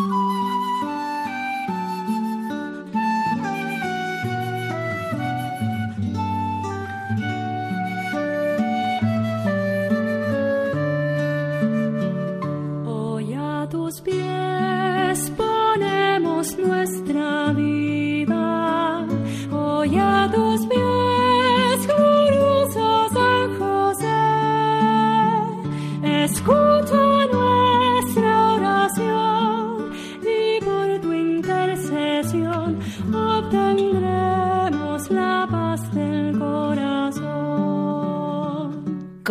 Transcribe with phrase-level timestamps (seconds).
[0.00, 0.49] Música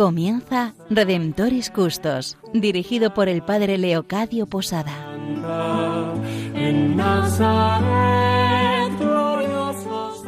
[0.00, 4.94] Comienza Redemptoris Custos, dirigido por el Padre Leocadio Posada.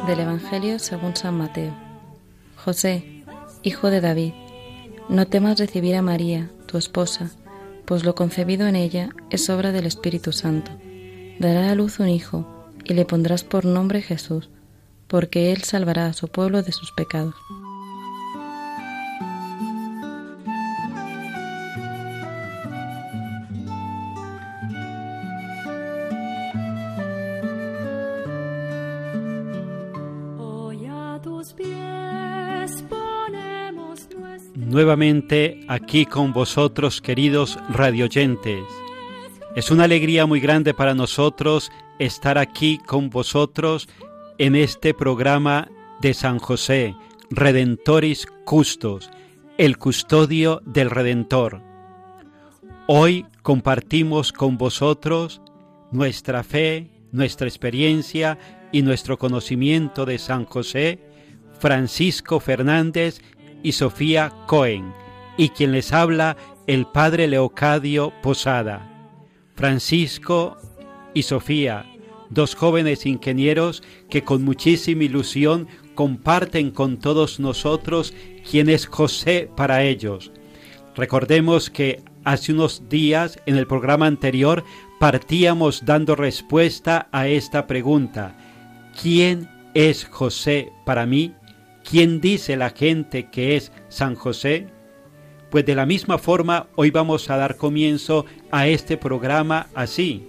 [0.05, 1.73] Del Evangelio según San Mateo.
[2.55, 3.23] José,
[3.63, 4.33] hijo de David,
[5.09, 7.31] no temas recibir a María, tu esposa,
[7.85, 10.69] pues lo concebido en ella es obra del Espíritu Santo.
[11.39, 12.45] Dará a luz un hijo,
[12.83, 14.51] y le pondrás por nombre Jesús,
[15.07, 17.33] porque él salvará a su pueblo de sus pecados.
[34.73, 38.63] Nuevamente aquí con vosotros, queridos radioyentes.
[39.55, 43.87] Es una alegría muy grande para nosotros estar aquí con vosotros
[44.37, 45.69] en este programa
[46.01, 46.95] de San José,
[47.29, 49.11] Redentoris Custos,
[49.57, 51.61] el custodio del Redentor.
[52.87, 55.41] Hoy compartimos con vosotros
[55.91, 58.39] nuestra fe, nuestra experiencia
[58.71, 60.99] y nuestro conocimiento de San José,
[61.59, 63.21] Francisco Fernández
[63.63, 64.93] y Sofía Cohen,
[65.37, 68.89] y quien les habla el padre Leocadio Posada.
[69.55, 70.57] Francisco
[71.13, 71.85] y Sofía,
[72.29, 78.13] dos jóvenes ingenieros que con muchísima ilusión comparten con todos nosotros
[78.49, 80.31] quién es José para ellos.
[80.95, 84.63] Recordemos que hace unos días en el programa anterior
[84.99, 88.35] partíamos dando respuesta a esta pregunta.
[89.01, 91.33] ¿Quién es José para mí?
[91.83, 94.67] ¿Quién dice la gente que es San José?
[95.49, 100.27] Pues de la misma forma hoy vamos a dar comienzo a este programa así.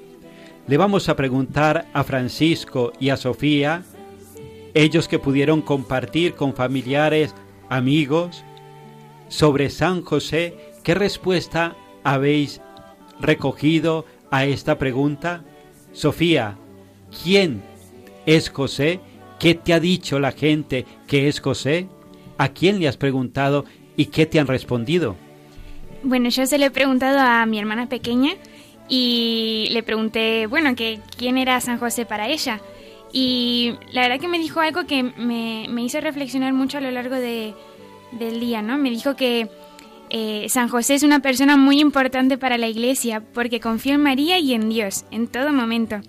[0.66, 3.82] Le vamos a preguntar a Francisco y a Sofía,
[4.75, 7.34] ellos que pudieron compartir con familiares,
[7.69, 8.44] amigos,
[9.28, 12.60] sobre San José, ¿qué respuesta habéis
[13.20, 15.44] recogido a esta pregunta?
[15.93, 16.59] Sofía,
[17.22, 17.62] ¿quién
[18.26, 19.00] es José?
[19.44, 21.87] ¿Qué te ha dicho la gente que es José?
[22.38, 25.16] ¿A quién le has preguntado y qué te han respondido?
[26.03, 28.32] Bueno, yo se lo he preguntado a mi hermana pequeña
[28.88, 32.62] y le pregunté, bueno, que quién era San José para ella.
[33.12, 37.16] Y la verdad que me dijo algo que me, hizo reflexionar mucho a lo largo
[37.16, 37.53] de,
[38.12, 38.78] del día, ¿no?
[38.78, 39.50] Me dijo que
[40.09, 44.38] eh, San José es una persona muy importante para la iglesia porque confía en María
[44.38, 46.00] y en Dios en todo momento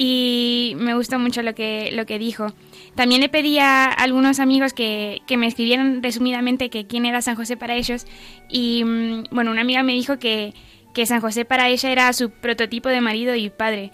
[0.00, 2.54] y me gustó mucho lo que, lo que dijo.
[2.94, 7.34] También le pedí a algunos amigos que, que me escribieran resumidamente que quién era San
[7.34, 8.06] José para ellos
[8.48, 10.54] y mm, bueno, una amiga me dijo que,
[10.94, 13.90] que San José para ella era su prototipo de marido y padre,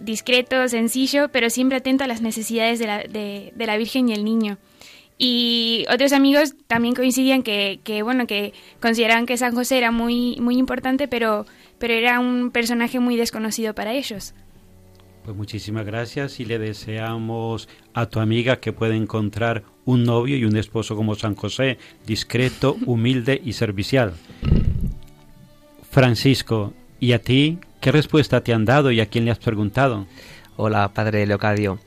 [0.00, 4.24] discreto, sencillo, pero siempre atento a las necesidades de la, de la Virgen y el
[4.24, 4.58] niño.
[5.20, 10.36] Y otros amigos también coincidían que, que, bueno, que consideraban que San José era muy,
[10.40, 11.46] muy importante, pero,
[11.80, 14.34] pero era un personaje muy desconocido para ellos.
[15.28, 20.46] Pues muchísimas gracias y le deseamos a tu amiga que pueda encontrar un novio y
[20.46, 24.14] un esposo como San José, discreto, humilde y servicial.
[25.90, 30.06] Francisco, ¿y a ti qué respuesta te han dado y a quién le has preguntado?
[30.56, 31.78] Hola, padre Leocadio.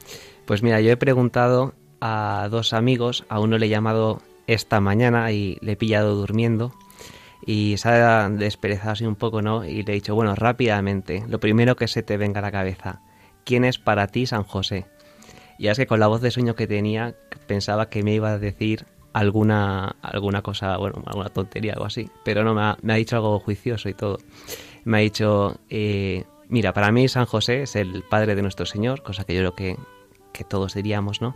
[0.45, 5.31] Pues mira, yo he preguntado a dos amigos, a uno le he llamado esta mañana
[5.31, 6.75] y le he pillado durmiendo
[7.43, 9.65] y se ha desperezado así un poco, ¿no?
[9.65, 13.01] Y le he dicho, bueno, rápidamente, lo primero que se te venga a la cabeza,
[13.43, 14.85] ¿quién es para ti San José?
[15.57, 17.15] Y es que con la voz de sueño que tenía
[17.47, 22.43] pensaba que me iba a decir alguna, alguna cosa, bueno, alguna tontería, algo así, pero
[22.43, 24.17] no, me ha, me ha dicho algo juicioso y todo.
[24.83, 29.03] Me ha dicho, eh, mira, para mí San José es el Padre de nuestro Señor,
[29.03, 29.77] cosa que yo creo que,
[30.33, 31.35] que todos diríamos, ¿no?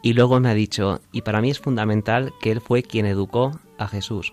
[0.00, 3.58] Y luego me ha dicho, y para mí es fundamental que Él fue quien educó
[3.78, 4.32] a Jesús.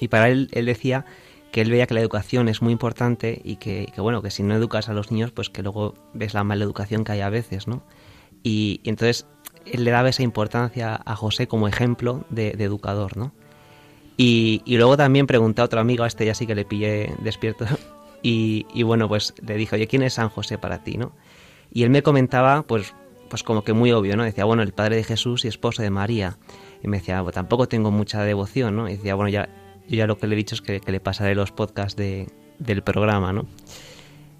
[0.00, 1.06] Y para él, él decía
[1.52, 4.54] que él veía que la educación es muy importante y que, bueno, que si no
[4.54, 7.66] educas a los niños, pues que luego ves la mala educación que hay a veces,
[7.66, 7.82] ¿no?
[8.42, 9.26] Y, entonces
[9.64, 13.32] él le daba esa importancia a José como ejemplo de, educador, ¿no?
[14.16, 17.66] Y, luego también pregunté a otro amigo, a este ya sí que le pillé despierto,
[18.22, 21.12] Y, y, bueno, pues le dije, oye, ¿quién es San José para ti, no?
[21.70, 22.92] Y él me comentaba, pues,
[23.28, 24.24] pues como que muy obvio, ¿no?
[24.24, 26.38] Decía, bueno, el padre de Jesús y esposo de María.
[26.82, 28.88] Y me decía, tampoco tengo mucha devoción, ¿no?
[28.88, 29.48] Y decía, bueno, ya,
[29.88, 32.28] yo ya lo que le he dicho es que, le pasaré los podcasts de,
[32.58, 33.46] del programa, ¿no?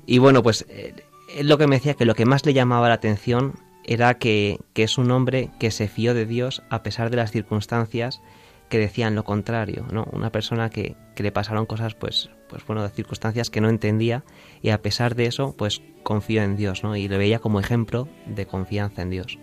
[0.06, 0.94] Y bueno, pues eh,
[1.36, 3.54] él lo que me decía que lo que más le llamaba la atención
[3.84, 7.30] era que, que, es un hombre que se fió de Dios a pesar de las
[7.30, 8.20] circunstancias
[8.68, 10.08] que decían lo contrario, ¿no?
[10.12, 14.24] Una persona que, que le pasaron cosas, pues, pues bueno, de circunstancias que no entendía
[14.62, 16.96] y a pesar de eso, pues confió en Dios, ¿no?
[16.96, 19.38] Y le veía como ejemplo de confianza en Dios.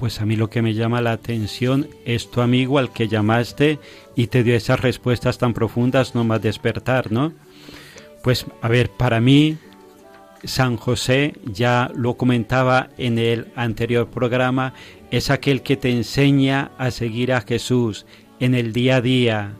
[0.00, 3.78] Pues a mí lo que me llama la atención es tu amigo al que llamaste
[4.16, 7.34] y te dio esas respuestas tan profundas, no más despertar, ¿no?
[8.22, 9.58] Pues a ver, para mí
[10.42, 14.72] San José, ya lo comentaba en el anterior programa,
[15.10, 18.06] es aquel que te enseña a seguir a Jesús
[18.38, 19.52] en el día a día,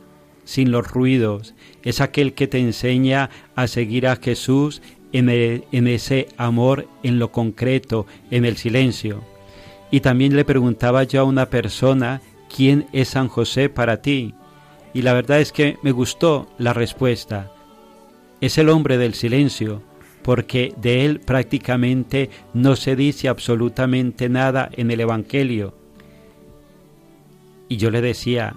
[0.43, 1.53] sin los ruidos.
[1.83, 4.81] Es aquel que te enseña a seguir a Jesús
[5.13, 9.30] en, en ese amor, en lo concreto, en el silencio.
[9.91, 12.21] Y también le preguntaba yo a una persona,
[12.53, 14.33] ¿quién es San José para ti?
[14.93, 17.51] Y la verdad es que me gustó la respuesta.
[18.39, 19.83] Es el hombre del silencio,
[20.23, 25.75] porque de él prácticamente no se dice absolutamente nada en el Evangelio.
[27.67, 28.55] Y yo le decía,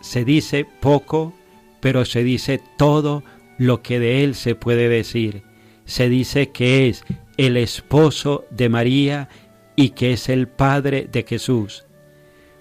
[0.00, 1.34] se dice poco,
[1.80, 3.22] pero se dice todo
[3.58, 5.42] lo que de él se puede decir.
[5.84, 7.04] Se dice que es
[7.36, 9.28] el esposo de María
[9.76, 11.86] y que es el Padre de Jesús.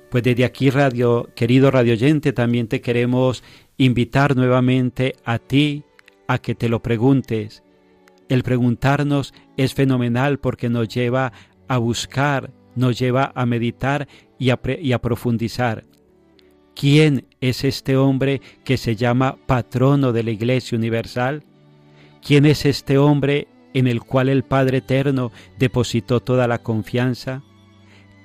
[0.09, 3.43] Pues desde aquí, radio, querido radioyente, también te queremos
[3.77, 5.83] invitar nuevamente a ti
[6.27, 7.63] a que te lo preguntes.
[8.29, 11.33] El preguntarnos es fenomenal porque nos lleva
[11.67, 14.07] a buscar, nos lleva a meditar
[14.37, 15.83] y a, y a profundizar.
[16.75, 21.43] ¿Quién es este hombre que se llama patrono de la Iglesia Universal?
[22.21, 27.41] ¿Quién es este hombre en el cual el Padre Eterno depositó toda la confianza?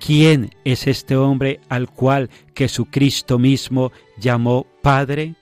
[0.00, 5.35] ¿Quién es este hombre al cual Jesucristo mismo llamó Padre?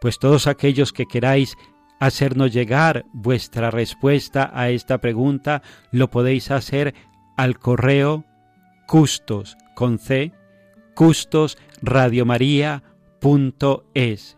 [0.00, 1.56] Pues todos aquellos que queráis
[2.00, 6.94] hacernos llegar vuestra respuesta a esta pregunta, lo podéis hacer
[7.36, 8.24] al correo
[8.86, 10.32] custos con c
[10.94, 14.37] custos radiomaria.es.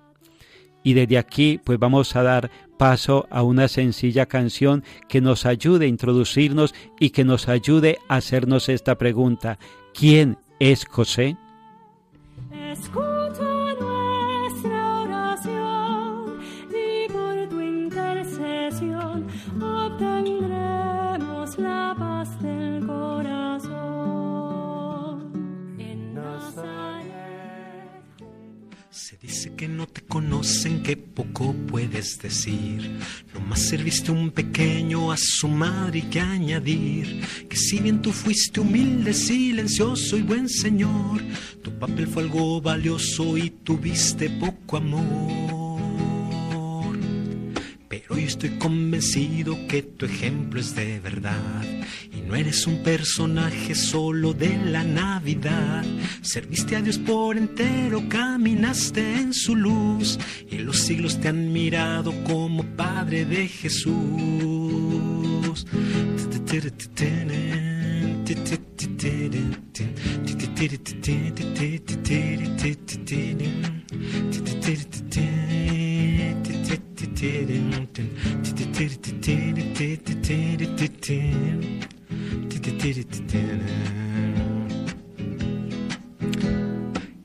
[0.82, 5.84] Y desde aquí pues vamos a dar paso a una sencilla canción que nos ayude
[5.84, 9.58] a introducirnos y que nos ayude a hacernos esta pregunta.
[9.92, 11.36] ¿Quién es José?
[29.22, 32.98] Dice que no te conocen, que poco puedes decir.
[33.32, 37.24] Nomás serviste un pequeño a su madre y que añadir.
[37.48, 41.22] Que si bien tú fuiste humilde, silencioso y buen señor,
[41.62, 45.59] tu papel fue algo valioso y tuviste poco amor.
[48.42, 51.62] Estoy convencido que tu ejemplo es de verdad
[52.10, 55.84] y no eres un personaje solo de la Navidad.
[56.22, 60.18] Serviste a Dios por entero, caminaste en su luz
[60.50, 63.90] y los siglos te han mirado como Padre de Jesús.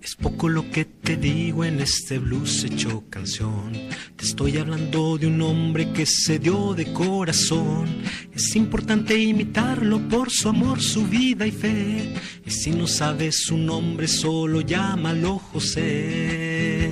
[0.01, 3.71] Es poco lo que te digo en este blues hecho canción.
[4.17, 8.01] Te estoy hablando de un hombre que se dio de corazón.
[8.33, 12.15] Es importante imitarlo por su amor, su vida y fe.
[12.45, 16.91] Y si no sabes su nombre, solo llámalo José.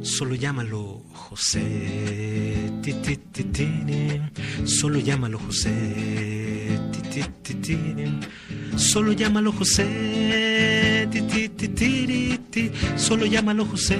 [0.00, 1.00] Solo llámalo
[1.30, 1.62] José.
[4.64, 5.70] Solo llámalo José.
[8.76, 11.06] Solo llámalo José.
[12.96, 13.98] Solo llámalo José.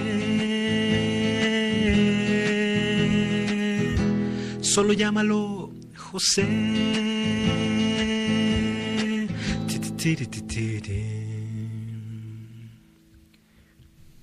[4.60, 6.48] Solo llámalo José.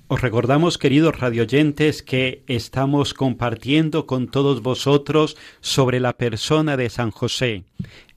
[0.09, 7.11] Os recordamos, queridos radioyentes, que estamos compartiendo con todos vosotros sobre la persona de San
[7.11, 7.65] José.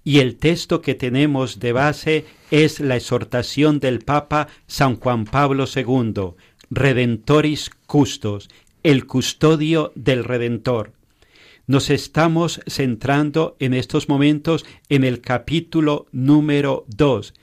[0.04, 5.64] Y el texto que tenemos de base es la exhortación del Papa San Juan Pablo
[5.66, 6.36] II,
[6.70, 8.48] Redentoris Custos,
[8.84, 10.92] el custodio del Redentor.
[11.66, 17.34] Nos estamos centrando en estos momentos en el capítulo número 2.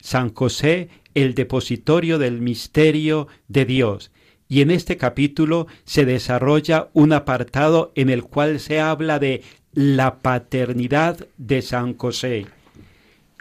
[0.00, 0.88] San José,
[1.22, 4.10] el depositorio del misterio de Dios.
[4.48, 10.20] Y en este capítulo se desarrolla un apartado en el cual se habla de la
[10.20, 12.46] paternidad de San José.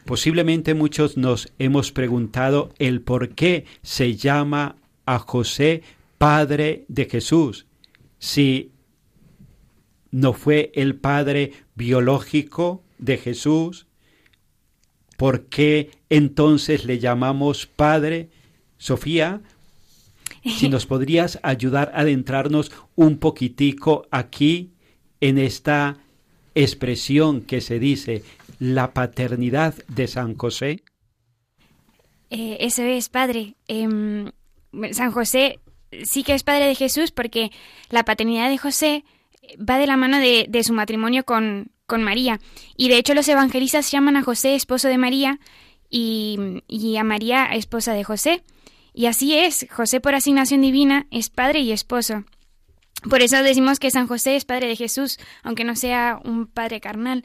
[0.05, 5.83] Posiblemente muchos nos hemos preguntado el por qué se llama a José
[6.17, 7.67] Padre de Jesús,
[8.19, 8.71] si
[10.11, 13.86] no fue el Padre biológico de Jesús,
[15.17, 18.29] ¿por qué entonces le llamamos Padre?
[18.77, 19.41] Sofía,
[20.45, 24.71] si nos podrías ayudar a adentrarnos un poquitico aquí
[25.19, 25.97] en esta
[26.55, 28.23] expresión que se dice
[28.59, 30.83] la paternidad de San José.
[32.29, 33.55] Eh, eso es, padre.
[33.67, 34.31] Em,
[34.91, 35.59] San José
[36.03, 37.51] sí que es padre de Jesús porque
[37.89, 39.05] la paternidad de José
[39.57, 42.39] va de la mano de, su matrimonio con, con, María.
[42.75, 45.39] Y de hecho los evangelistas llaman a José esposo de María
[45.89, 48.43] y, a María esposa de José.
[48.93, 52.23] Y así es, José por asignación divina es padre y esposo.
[53.09, 56.81] Por eso decimos que San José es padre de Jesús, aunque no sea un padre
[56.81, 57.23] carnal.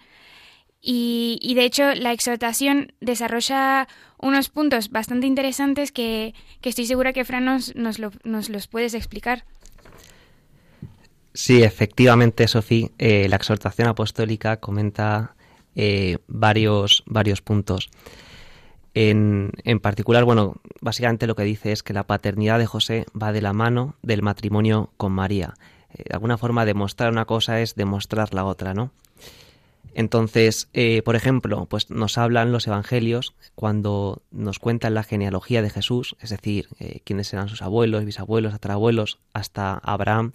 [0.85, 3.87] Y, de hecho la exhortación desarrolla
[4.19, 8.95] unos puntos bastante interesantes que, que estoy segura que Fran nos, nos, nos, los puedes
[8.95, 9.45] explicar.
[11.35, 15.35] Sí, efectivamente, Sofía, eh, la exhortación apostólica comenta
[15.75, 17.89] eh, varios, varios puntos.
[18.95, 23.33] En, en, particular, bueno, básicamente lo que dice es que la paternidad de José va
[23.33, 25.55] de la mano del matrimonio con María.
[25.95, 28.93] Eh, de alguna forma, demostrar una cosa es demostrar la otra, ¿no?
[29.95, 35.71] Entonces, eh, por ejemplo, pues nos hablan los evangelios cuando nos cuentan la genealogía de
[35.71, 36.69] Jesús, es decir,
[37.05, 40.33] quiénes eran sus abuelos, bisabuelos, tatarabuelos, hasta Abraham,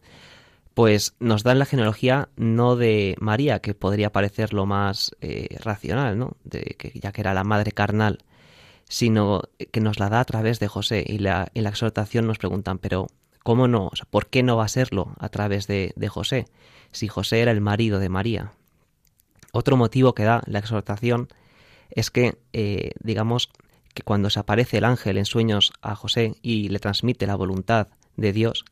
[0.78, 5.12] pues nos dan la genealogía no de María, que podría parecer lo más
[5.60, 6.38] racional, ¿no?
[6.44, 8.20] De que ya que era la madre carnal
[8.90, 9.42] sino
[9.72, 11.04] que nos la da a través de José.
[11.08, 13.08] Y la, en la exhortación nos preguntan, pero
[13.44, 13.92] ¿cómo no?
[14.10, 16.46] ¿Por qué no va a serlo a través de, José?
[16.92, 18.54] Si José era el marido de María.
[19.52, 21.28] Otro motivo que da la exhortación
[21.90, 23.50] es que, eh, digamos,
[23.94, 27.88] que cuando se aparece el ángel en sueños a José y le transmite la voluntad
[28.16, 28.66] de Dios,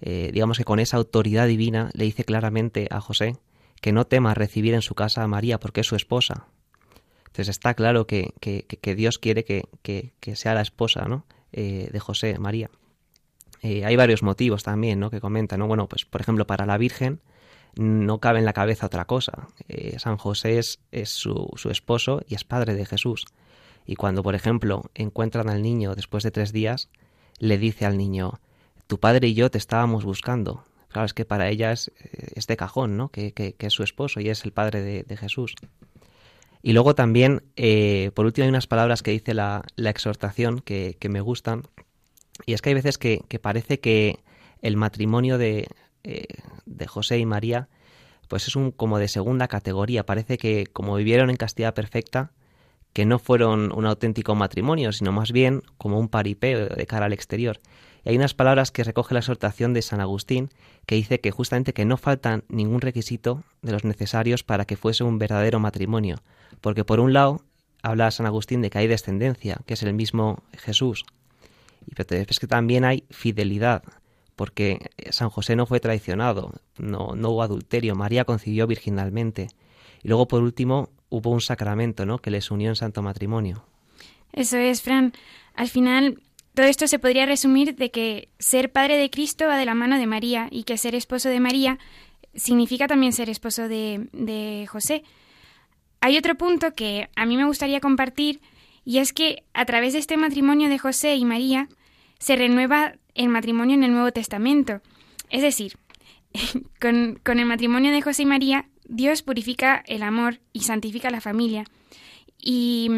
[0.00, 3.36] eh, digamos que con esa autoridad divina le dice claramente a José
[3.80, 6.46] que no tema recibir en su casa a María porque es su esposa,
[7.26, 8.32] entonces está claro que,
[8.96, 11.26] Dios quiere que, sea la esposa ¿no?
[11.52, 12.70] Eh, de José María.
[13.62, 15.10] Eh, hay varios motivos también ¿no?
[15.10, 15.60] que comentan.
[15.60, 15.66] ¿no?
[15.66, 17.20] Bueno, pues por ejemplo, para la Virgen
[17.76, 19.48] no cabe en la cabeza otra cosa.
[19.98, 23.26] San José es, su, su, esposo y es padre de Jesús.
[23.86, 26.88] Y cuando, por ejemplo, encuentran al niño después de tres días,
[27.38, 28.40] le dice al niño,
[28.88, 30.64] tu padre y yo te estábamos buscando.
[30.88, 31.92] Claro, es que para ella es,
[32.48, 33.10] de cajón, ¿no?
[33.10, 35.54] Que, es su esposo y es el padre de Jesús.
[36.62, 41.20] Y luego también, eh, por último, hay unas palabras que dice la, exhortación que, me
[41.20, 41.62] gustan.
[42.46, 44.18] Y es que hay veces que, parece que
[44.60, 45.68] el matrimonio de,
[46.04, 46.26] eh,
[46.66, 47.68] de, José y María
[48.26, 50.04] pues es un como de segunda categoría.
[50.04, 52.32] Parece que como vivieron en castidad perfecta,
[52.92, 57.14] que no fueron un auténtico matrimonio, sino más bien como un paripeo de cara al
[57.14, 57.58] exterior.
[58.04, 60.50] Y hay unas palabras que recoge la exhortación de San Agustín
[60.86, 65.04] que dice que justamente que no faltan ningún requisito de los necesarios para que fuese
[65.04, 66.16] un verdadero matrimonio,
[66.60, 67.42] porque por un lado
[67.82, 71.04] habla San Agustín de que hay descendencia, que es el mismo Jesús,
[71.86, 73.82] y pero es que también hay fidelidad,
[74.36, 79.48] porque San José no fue traicionado, no, no hubo adulterio, María concibió virginalmente.
[80.02, 83.64] Y luego, por último, hubo un sacramento, ¿no?, que les unió en santo matrimonio.
[84.32, 85.12] Eso es, Fran.
[85.54, 86.22] Al final,
[86.58, 89.96] todo esto se podría resumir de que ser padre de Cristo va de la mano
[89.96, 91.78] de María y que ser esposo de María
[92.34, 95.04] significa también ser esposo de, de José.
[96.00, 98.40] Hay otro punto que a mí me gustaría compartir
[98.84, 101.68] y es que a través de este matrimonio de José y María
[102.18, 104.80] se renueva el matrimonio en el Nuevo Testamento.
[105.30, 105.76] Es decir,
[106.80, 111.66] con, el matrimonio de José y María, Dios purifica el amor y santifica la familia.
[112.36, 112.90] Y,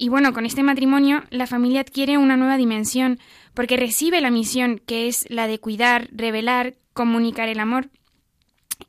[0.00, 3.18] y bueno, con este matrimonio la familia adquiere una nueva dimensión
[3.52, 7.90] porque recibe la misión que es la de cuidar, revelar, comunicar el amor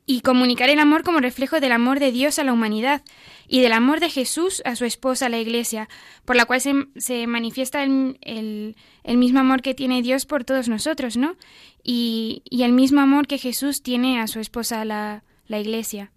[0.06, 3.02] y comunicar el amor como reflejo del amor de Dios a la humanidad
[3.46, 5.86] y del amor de Jesús a su esposa, la Iglesia,
[6.24, 11.36] por la cual se, manifiesta el, mismo amor que tiene Dios por todos nosotros, ¿no?
[11.84, 16.10] Y, el mismo amor que Jesús tiene a su esposa, la, la Iglesia.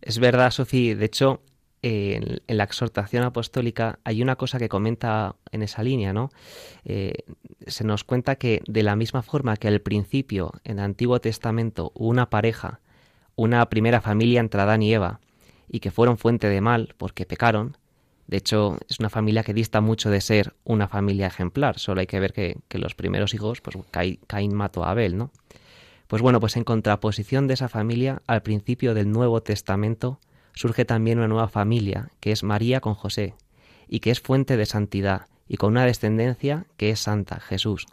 [0.00, 0.94] Es verdad, Sofía.
[0.94, 1.42] De hecho,
[1.84, 6.30] en, la exhortación apostólica hay una cosa que comenta en esa línea, ¿no?
[6.86, 7.12] Eh,
[7.66, 11.92] se nos cuenta que de la misma forma que al principio en el Antiguo Testamento
[11.94, 12.80] hubo una pareja,
[13.36, 15.20] una primera familia entre Adán y Eva,
[15.68, 17.76] y que fueron fuente de mal porque pecaron,
[18.28, 21.78] de hecho, es una familia que dista mucho de ser una familia ejemplar.
[21.78, 23.76] Solo hay que ver que, los primeros hijos, pues
[24.26, 25.30] Caín mató a Abel, ¿no?
[26.06, 30.18] Pues bueno, pues en contraposición de esa familia, al principio del Nuevo Testamento
[30.54, 33.34] surge también una nueva familia, que es María con José,
[33.88, 37.86] y que es fuente de santidad, y con una descendencia que es santa, Jesús.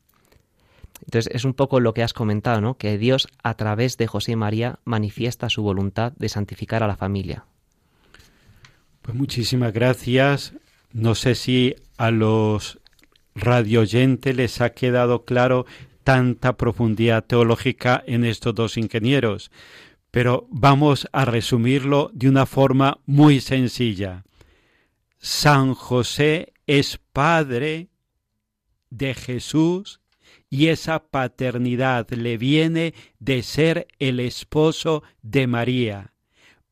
[1.06, 2.78] Entonces es un poco lo que has comentado, ¿no?
[2.78, 6.96] Que Dios a través de José y María manifiesta su voluntad de santificar a la
[6.96, 7.46] familia.
[9.02, 10.54] Pues muchísimas gracias.
[10.94, 12.80] No sé si a los
[13.34, 15.66] radioyentes les ha quedado claro
[16.04, 19.52] tanta profundidad teológica en estos dos ingenieros,
[20.12, 24.26] pero vamos a resumirlo de una forma muy sencilla.
[25.18, 27.90] San José es padre
[28.90, 30.02] de Jesús
[30.50, 36.14] y esa paternidad le viene de ser el esposo de María.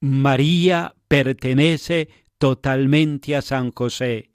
[0.02, 4.32] María pertenece totalmente a San José.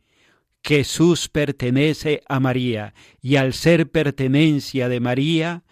[0.62, 5.62] Jesús pertenece a María y al ser pertenencia de María,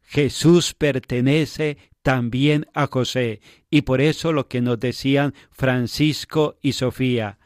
[0.00, 3.40] Jesús pertenece también a José.
[3.70, 7.38] Y por eso lo que nos decían Francisco y Sofía,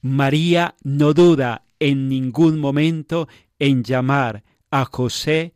[0.00, 3.28] María no duda en ningún momento
[3.58, 5.54] en llamar a José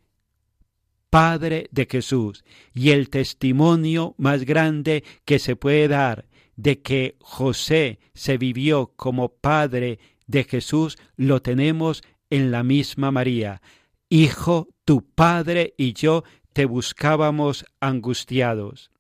[1.10, 2.44] Padre de Jesús.
[2.74, 9.28] Y el testimonio más grande que se puede dar de que José se vivió como
[9.28, 13.60] Padre de Jesús lo tenemos en la misma María.
[14.08, 18.90] Hijo, tu Padre y yo te buscábamos angustiados.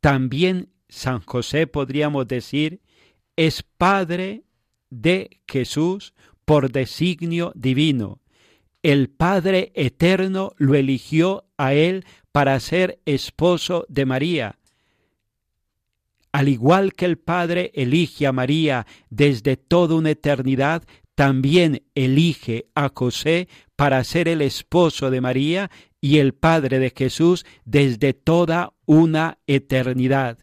[0.00, 2.80] También San José podríamos decir
[3.36, 4.44] es Padre
[4.90, 8.20] de Jesús por designio divino
[8.84, 14.58] el Padre Eterno lo eligió a él para ser esposo de María.
[16.32, 20.82] Al igual que el Padre elige a María desde toda una eternidad,
[21.14, 25.70] también elige a José para ser el esposo de María
[26.04, 30.36] y el Padre de Jesús desde toda una eternidad.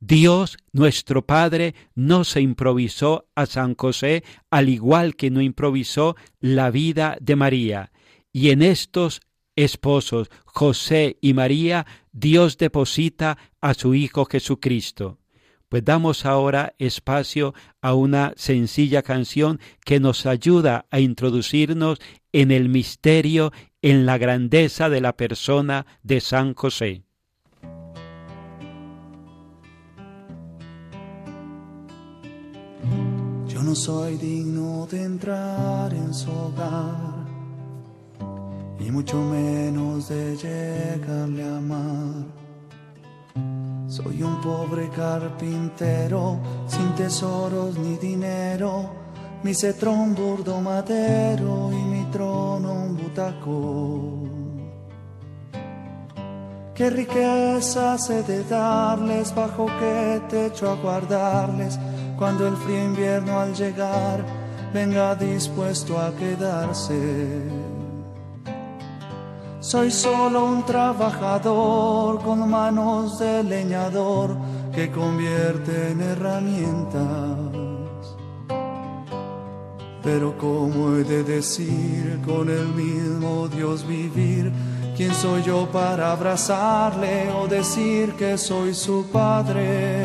[0.00, 6.70] Dios, nuestro Padre, no se improvisó a San José, al igual que no improvisó la
[6.70, 7.92] vida de María.
[8.32, 9.20] Y en estos
[9.54, 15.18] esposos, José y María, Dios deposita a su Hijo Jesucristo.
[15.68, 21.98] Pues damos ahora espacio a una sencilla canción que nos ayuda a introducirnos
[22.32, 23.52] en el misterio,
[23.88, 27.04] en la grandeza de la persona de San José.
[33.62, 37.26] no soy digno de entrar en su hogar
[38.78, 42.26] y mucho menos de llegarle a amar.
[43.88, 48.90] Soy un pobre carpintero sin tesoros ni dinero,
[49.42, 54.26] mi cetro un burdo madero y mi trono un butaco.
[56.74, 61.78] Qué riqueza he de darles, bajo qué techo a guardarles
[62.18, 64.22] cuando el frío invierno al llegar
[64.74, 67.66] venga dispuesto a quedarse.
[69.60, 74.36] Soy solo un trabajador con manos de leñador
[74.72, 77.45] que convierte en herramientas.
[80.06, 84.52] Pero ¿cómo he de decir con el mismo Dios vivir?
[84.96, 90.04] ¿Quién soy yo para abrazarle o decir que soy su padre?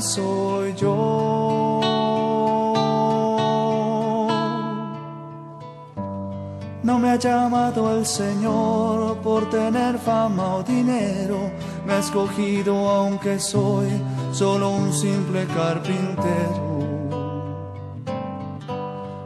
[0.00, 1.80] soy yo.
[6.82, 11.50] No me ha llamado el Señor por tener fama o dinero,
[11.86, 13.88] me ha escogido aunque soy
[14.32, 16.76] solo un simple carpintero.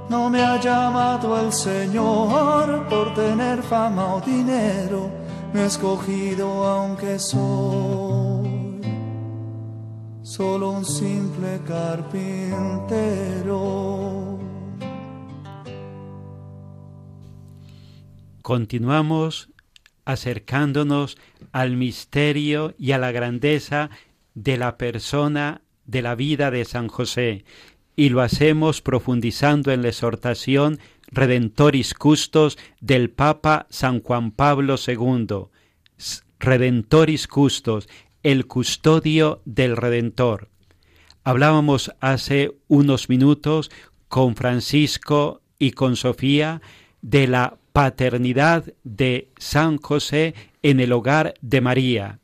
[0.09, 5.11] No me ha llamado el Señor por tener fama o dinero,
[5.53, 8.81] me ha escogido aunque soy
[10.23, 13.21] solo un simple carpintero.
[18.43, 19.51] Continuamos
[20.05, 21.19] acercándonos
[21.53, 23.91] al misterio y a la grandeza
[24.43, 27.45] de la persona de la vida de San José
[27.95, 35.49] y lo hacemos profundizando en la exhortación Redentoris Custos del Papa San Juan Pablo II.
[36.39, 37.89] Redentoris Custos,
[38.23, 40.49] el custodio del Redentor.
[41.23, 43.71] Hablábamos hace unos minutos
[44.09, 46.63] con Francisco y con Sofía
[47.03, 52.21] de la paternidad de San José en el hogar de María.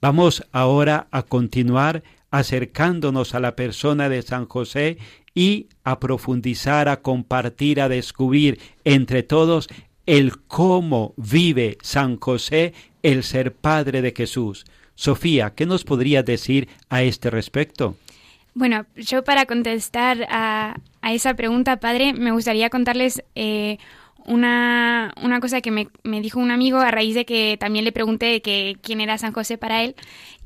[0.00, 4.96] Vamos ahora a continuar acercándonos a la persona de San José
[5.34, 9.68] y a profundizar, a compartir, a descubrir entre todos
[10.06, 14.64] el cómo vive San José el ser padre de Jesús.
[14.94, 17.96] Sofía, ¿qué nos podría decir a este respecto?
[18.54, 23.78] Bueno, yo para contestar a, esa pregunta, padre, me gustaría contarles eh,
[24.26, 25.88] una, una, cosa que me,
[26.20, 29.58] dijo un amigo a raíz de que también le pregunté que quién era San José
[29.58, 29.94] para él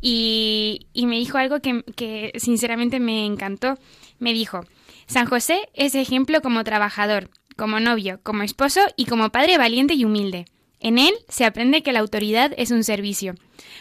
[0.01, 3.79] y, me dijo algo que, que sinceramente me encantó.
[4.19, 4.61] Me dijo,
[5.07, 10.05] San José es ejemplo como trabajador, como novio, como esposo y como padre valiente y
[10.05, 10.47] humilde.
[10.81, 13.35] En él se aprende que la autoridad es un servicio.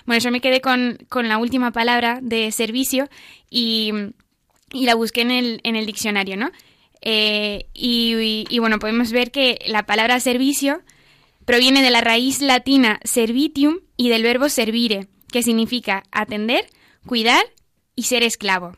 [0.05, 3.09] Bueno, yo me quedé con, la última palabra de servicio
[3.49, 3.91] y,
[4.71, 6.51] la busqué en el, en el diccionario, ¿no?
[7.05, 10.81] Eh, y, bueno, podemos ver que la palabra servicio
[11.45, 16.65] proviene de la raíz latina servitium y del verbo servire, que significa atender,
[17.05, 17.43] cuidar
[17.95, 18.77] y ser esclavo.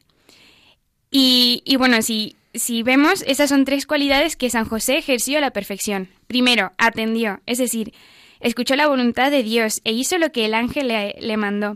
[1.11, 5.41] Y, y bueno, si, si vemos, esas son tres cualidades que San José ejerció a
[5.41, 6.09] la perfección.
[6.27, 7.93] Primero, atendió, es decir,
[8.39, 11.75] escuchó la voluntad de Dios e hizo lo que el ángel le, mandó.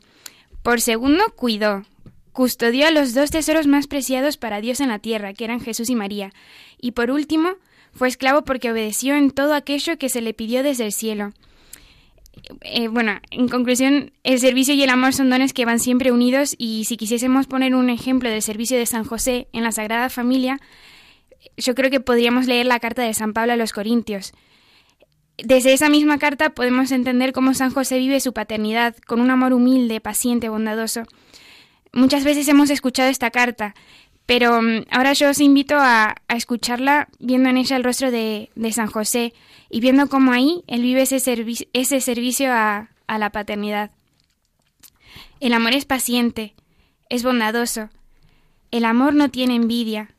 [0.64, 1.86] Por segundo, cuidó,
[2.39, 5.89] custodió a los dos tesoros más preciados para Dios en la tierra, que eran Jesús
[5.89, 6.32] y María.
[6.80, 7.49] Y por último,
[7.91, 11.34] fue esclavo porque obedeció en todo aquello que se le pidió desde el cielo.
[12.62, 16.56] Eh, bueno, en conclusión, el servicio y el amor son dones que van siempre unidos
[16.58, 20.62] y si quisiésemos poner un ejemplo del servicio de San José en la Sagrada Familia,
[21.58, 24.32] yo creo que podríamos leer la carta de San Pablo a los Corintios.
[25.38, 29.52] Desde esa misma carta podemos entender cómo San José vive su paternidad con un amor
[29.52, 31.04] humilde, paciente, bondadoso.
[31.93, 33.75] Muchas veces hemos escuchado esta carta,
[34.25, 38.88] pero mm, ahora yo os invito a, escucharla viendo en ella el rostro de, San
[38.88, 39.34] José
[39.69, 41.19] y viendo cómo ahí él vive ese,
[42.02, 43.91] servicio a, a la paternidad.
[45.39, 46.54] El amor es paciente,
[47.10, 47.89] es bondadoso.
[48.71, 50.12] El amor no tiene envidia.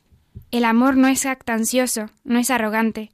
[0.51, 3.11] El amor no es actancioso, no es arrogante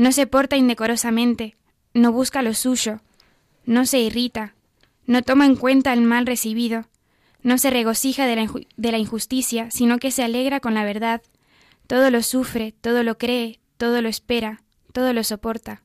[0.00, 1.56] no se porta indecorosamente,
[1.92, 3.00] no busca lo suyo,
[3.66, 4.54] no se irrita,
[5.04, 6.86] no toma en cuenta el mal recibido,
[7.42, 8.36] no se regocija de
[8.90, 11.22] la, injusticia, sino que se alegra con la verdad,
[11.86, 15.82] todo lo sufre, todo lo cree, todo lo espera, todo lo soporta.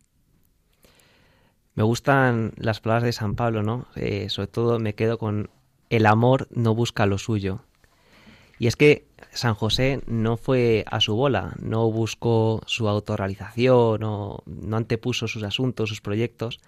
[1.76, 3.88] Me gustan las palabras de San Pablo, ¿no?
[3.96, 5.50] Eh, sobre todo me quedo con
[5.90, 7.62] el amor no busca lo suyo.
[8.58, 14.44] Y es que San José no fue a su bola, no buscó su autorrealización, no,
[14.46, 16.60] no antepuso sus asuntos, sus proyectos.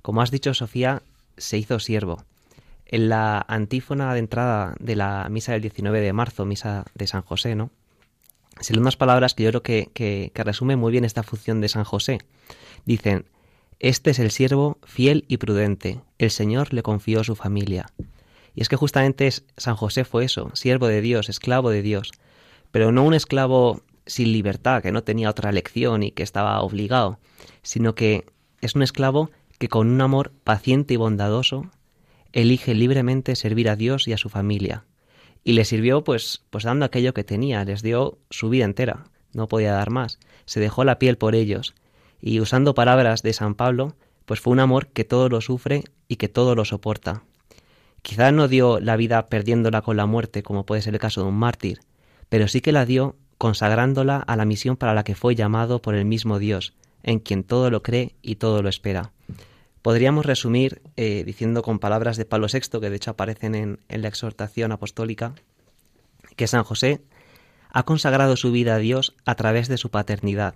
[0.00, 1.02] Como has dicho, Sofía,
[1.36, 2.24] se hizo siervo.
[2.86, 7.22] En la antífona de entrada de la misa del 19 de marzo, misa de San
[7.22, 7.70] José, ¿no?
[8.60, 11.68] Se unas palabras que yo creo que, que, que resumen muy bien esta función de
[11.68, 12.18] San José.
[12.84, 13.26] Dicen,
[13.80, 17.86] este es el siervo fiel y prudente, el Señor le confió su familia.
[18.54, 22.12] Y es que justamente San José fue eso, siervo de Dios, esclavo de Dios,
[22.70, 27.18] pero no un esclavo sin libertad, que no tenía otra elección y que estaba obligado,
[27.62, 28.26] sino que
[28.60, 31.70] es un esclavo que con un amor paciente y bondadoso
[32.34, 34.84] elige libremente servir a Dios y a su familia.
[35.44, 39.46] Y le sirvió pues, pues dando aquello que tenía, les dio su vida entera, no
[39.46, 41.74] podía dar más, se dejó la piel por ellos,
[42.20, 43.94] y usando palabras de San Pablo,
[44.24, 47.22] pues fue un amor que todo lo sufre y que todo lo soporta.
[48.02, 51.28] Quizá no dio la vida perdiéndola con la muerte, como puede ser el caso de
[51.28, 51.80] un mártir,
[52.28, 55.94] pero sí que la dio consagrándola a la misión para la que fue llamado por
[55.94, 59.12] el mismo Dios, en quien todo lo cree y todo lo espera.
[59.84, 64.00] Podríamos resumir eh, diciendo con palabras de Pablo VI, que de hecho aparecen en, en
[64.00, 65.34] la exhortación apostólica,
[66.36, 67.02] que San José
[67.68, 70.54] ha consagrado su vida a Dios a través de su paternidad,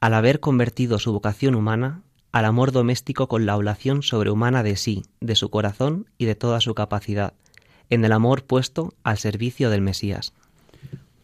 [0.00, 2.00] al haber convertido su vocación humana
[2.32, 6.62] al amor doméstico con la oblación sobrehumana de sí, de su corazón y de toda
[6.62, 7.34] su capacidad,
[7.90, 10.32] en el amor puesto al servicio del Mesías.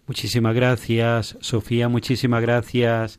[0.07, 3.19] Muchísimas gracias, Sofía, muchísimas gracias,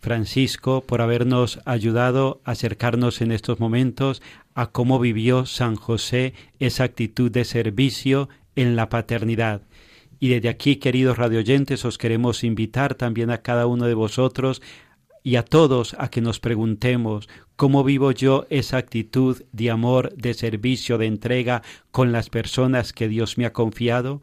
[0.00, 4.22] Francisco, por habernos ayudado a acercarnos en estos momentos
[4.54, 9.62] a cómo vivió San José esa actitud de servicio en la paternidad.
[10.18, 14.62] Y desde aquí, queridos radioyentes, os queremos invitar también a cada uno de vosotros
[15.22, 20.34] y a todos a que nos preguntemos cómo vivo yo esa actitud de amor, de
[20.34, 24.22] servicio, de entrega con las personas que Dios me ha confiado,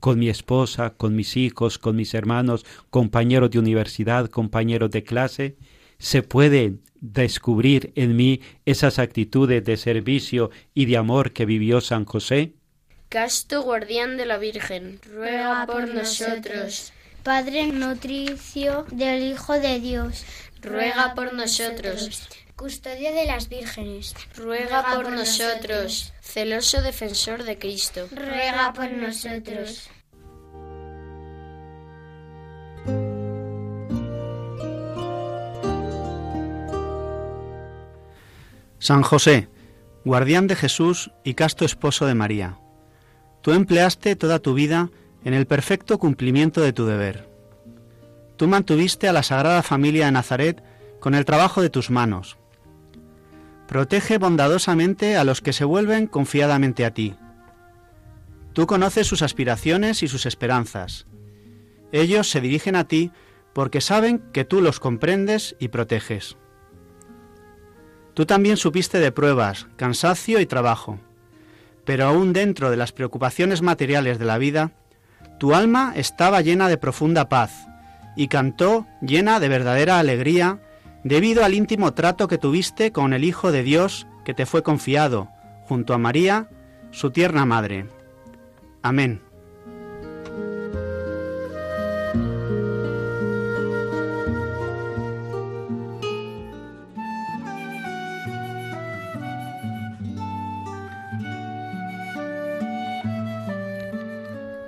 [0.00, 5.56] con mi esposa, con mis hijos, con mis hermanos, compañeros de universidad, compañeros de clase.
[5.98, 12.04] Se pueden descubrir en mí esas actitudes de servicio y de amor que vivió San
[12.04, 12.54] José?
[13.08, 16.92] Casto guardián de la Virgen, ruega por nosotros.
[17.22, 20.24] Padre nutricio del Hijo de Dios,
[20.62, 22.28] ruega por nosotros.
[22.60, 26.12] Custodio de las vírgenes, ruega por nosotros.
[26.20, 29.88] Celoso defensor de Cristo, ruega por nosotros.
[38.78, 39.48] San José,
[40.04, 42.58] guardián de Jesús y casto esposo de María,
[43.40, 44.90] tú empleaste toda tu vida
[45.24, 47.26] en el perfecto cumplimiento de tu deber.
[48.36, 50.62] Tú mantuviste a la Sagrada Familia de Nazaret
[51.00, 52.36] con el trabajo de tus manos.
[53.70, 57.14] Protege bondadosamente a los que se vuelven confiadamente a ti.
[58.52, 61.06] Tú conoces sus aspiraciones y sus esperanzas.
[61.92, 63.12] Ellos se dirigen a ti
[63.52, 66.36] porque saben que tú los comprendes y proteges.
[68.14, 70.98] Tú también supiste de pruebas, cansancio y trabajo,
[71.84, 74.72] pero aún dentro de las preocupaciones materiales de la vida,
[75.38, 77.68] tu alma estaba llena de profunda paz
[78.16, 80.58] y cantó llena de verdadera alegría
[81.04, 85.28] debido al íntimo trato que tuviste con el Hijo de Dios que te fue confiado,
[85.64, 86.48] junto a María,
[86.90, 87.86] su tierna madre.
[88.82, 89.22] Amén.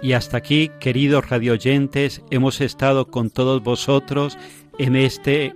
[0.02, 4.36] Y hasta aquí, queridos radioyentes, hemos estado con todos vosotros
[4.78, 5.54] en este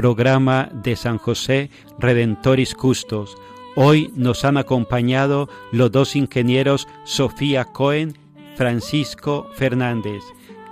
[0.00, 3.36] programa de San José Redentoris Custos.
[3.76, 8.16] Hoy nos han acompañado los dos ingenieros Sofía Cohen,
[8.56, 10.22] Francisco Fernández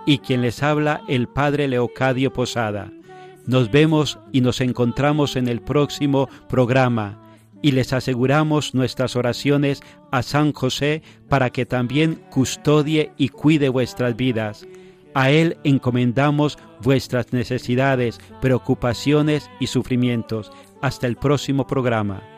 [0.07, 2.91] y quien les habla el Padre Leocadio Posada.
[3.45, 7.21] Nos vemos y nos encontramos en el próximo programa
[7.61, 14.17] y les aseguramos nuestras oraciones a San José para que también custodie y cuide vuestras
[14.17, 14.67] vidas.
[15.15, 20.53] A Él encomendamos vuestras necesidades, preocupaciones y sufrimientos.
[20.81, 22.38] Hasta el próximo programa.